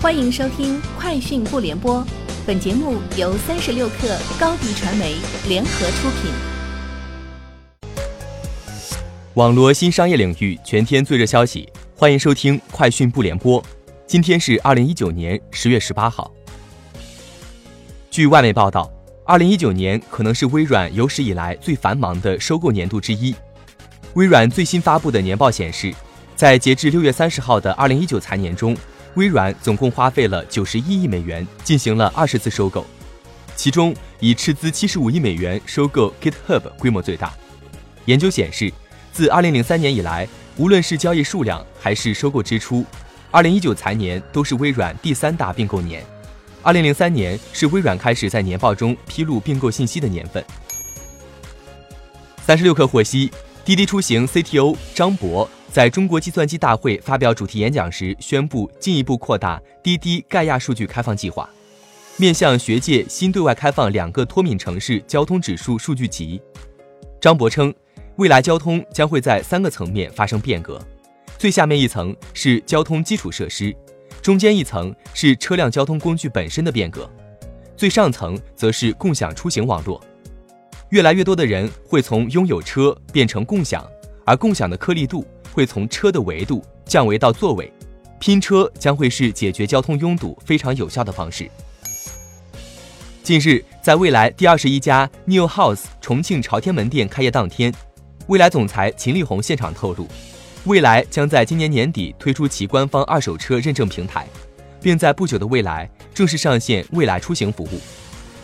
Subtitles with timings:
[0.00, 1.96] 欢迎收听《快讯不联播》，
[2.46, 5.16] 本节目由三十六克高低传媒
[5.48, 6.30] 联合出品。
[9.34, 13.60] 网罗新商业领域全天最热消息，欢迎收听《快讯不联播》。
[14.06, 16.30] 今天是二零一九年十月十八号。
[18.08, 18.88] 据外媒报道，
[19.26, 23.34] 二零一九年可能是微软有史以来最繁忙的收购年度之一。
[24.14, 25.92] 微软最新发布的年报显示，
[26.36, 28.76] 在截至六月三十号的二零一九财年中，
[29.18, 32.86] 微软总共花费了九十一亿美元进行了二十次收购，
[33.56, 37.34] 其中以斥资七十五亿美元收购 GitHub 规模最大。
[38.04, 38.72] 研究显示，
[39.12, 42.86] 自二零零三年以来，无论是交易数量还是收购支出，
[43.32, 46.00] 二零一九财年都是微软第三大并购年。
[46.62, 50.44] 二零零三年是微软开始在年报中披露并购信息的年份。
[52.46, 53.32] 三十六氪获悉。
[53.64, 61.48] 滴滴出行 CTO 张博在中国计算机大会发表主题演讲时宣布，进一步扩大滴滴盖亚数据开放计划，
[62.16, 66.40] 面向学界新对外开放两个脱敏城市交通指数数据集。
[67.20, 67.72] 张博称，
[68.16, 70.80] 未来交通将会在三个层面发生变革，
[71.36, 73.74] 最下面一层是交通基础设施，
[74.22, 77.08] 中间一层是车辆交通工具本身的变革，
[77.76, 80.02] 最上层则是共享出行网络。
[80.88, 83.86] 越来越多的人会从拥有车变成共享，
[84.28, 87.72] 而共享的颗粒度会从车的维度降维到座位，
[88.18, 91.50] 拼车将会是解决交通拥堵非常有效的方式。
[93.22, 97.72] 近日，在未来第二十一家 New House 重庆朝天门店开业当天，
[98.26, 100.06] 未来总裁秦力红现场透露，
[100.64, 104.26] 未来将在今年年底推出其官方二手车认证平台，
[104.78, 107.80] 并在不久的未来正式上线未来出行服务。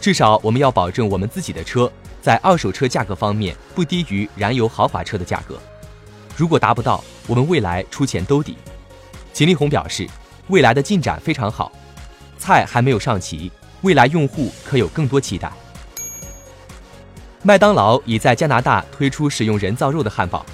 [0.01, 1.93] 至少我们要保证我们自己的车。
[2.23, 5.61] 在二手车价格方面不低于燃油豪华车的价格，
[6.37, 8.57] 如果达不到，我们未来出钱兜底。
[9.33, 10.09] 秦力红表示，
[10.49, 11.71] 未来的进展非常好，
[12.39, 13.51] 菜还没有上齐，
[13.83, 15.53] 未来用户可有更多期待。
[17.43, 20.44] 麦当劳已在加拿大推出使用人造肉的汉堡，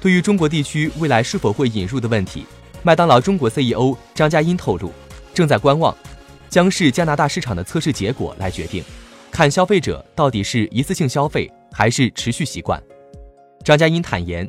[0.00, 2.46] 对于中国地区未来是否会引入的问题，
[2.82, 4.92] 麦当劳中国 CEO 张佳音透露，
[5.34, 5.94] 正在观望，
[6.48, 8.82] 将视加拿大市场的测试结果来决定。
[9.30, 12.82] 看消费者到底是一次性消费还是持续习惯。
[13.62, 14.48] 张佳音坦言，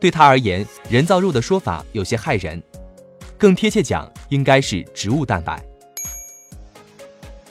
[0.00, 2.62] 对他而言，人造肉的说法有些害人，
[3.36, 5.62] 更贴切讲应该是植物蛋白。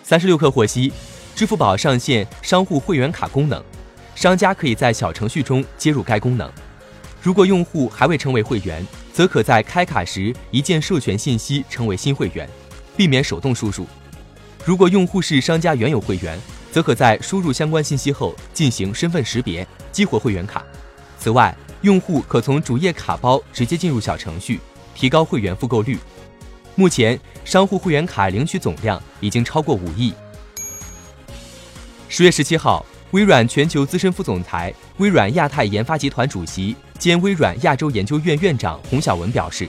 [0.01, 0.93] 三十六氪获悉，
[1.35, 3.61] 支付宝上线商户会员卡功能，
[4.15, 6.49] 商家可以在小程序中接入该功能。
[7.21, 12.47] 如果用户还未成为会员，则可在开卡时一键授权信息成为新会员，
[12.95, 13.85] 避免手动输入。
[14.63, 16.39] 如果用户是商家原有会员，
[16.71, 20.63] 则可在输入相关信息后进行身份识别，激活会员卡。
[21.19, 24.59] 此外，用户可从主页卡包直接进入小程序，
[24.95, 25.97] 提高会员复购率。
[26.75, 30.13] 目前，商户会员卡领取总量已经超过五亿。
[32.09, 39.67] 十月十七号，微软全球资深副总裁、微软亚太研发集团主席兼微软亚洲研究院院长洪小文表示：“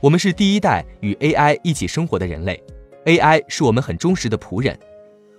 [0.00, 2.62] 我们是第一代与 AI 一起生活的人类
[3.04, 4.78] ，AI 是我们很忠实的仆人。”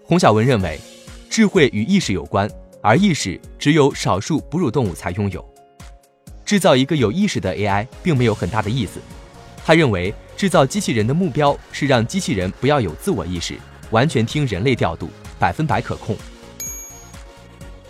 [0.04, 0.80] 洪小文认为，
[1.30, 2.50] 智慧与意识有关，
[2.82, 5.46] 而意识只有少数哺乳动物才拥有。
[6.48, 9.02] 制造一个有意识的 AI 并没有很大的意思。
[9.66, 13.56] 他认为，制造机器人的目标是让机器人不要有自我意识，
[13.92, 16.16] 完全听人类调度，百分百可控。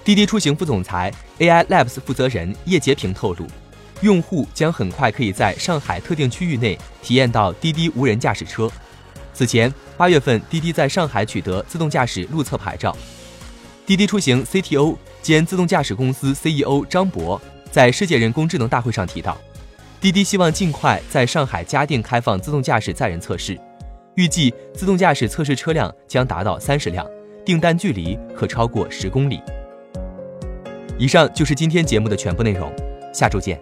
[0.03, 3.45] 滴滴出行副总裁、AI Labs 负责人叶杰平透露，
[4.01, 8.67] 用户将很快可以在上海特定区域内体验到滴滴无人驾驶车。
[9.35, 12.97] 此前，八月份，滴滴在上海取得自动驾驶路测牌照。
[13.85, 17.39] 滴滴出行 CTO 兼自动驾驶公司 CEO 张博
[17.71, 19.37] 在世界人工智能大会上提到，
[19.99, 23.59] 滴滴希望尽快在上海嘉定开放自动驾驶载人测试，
[24.15, 27.05] 预计自动驾驶测试车辆将达到三十辆，
[27.45, 29.41] 订单距离可超过十公里。
[30.97, 32.71] 以上就是今天节目的全部内容，
[33.13, 33.59] 下周见。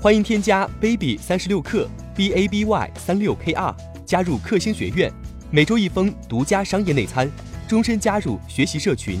[0.00, 3.74] 欢迎添加 baby 三十六克 b a b y 三六 k r
[4.06, 5.12] 加入克星学院，
[5.50, 7.28] 每周一封独家商业内参，
[7.66, 9.20] 终身加入学习社群，